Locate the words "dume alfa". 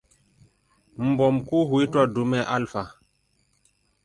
2.07-2.93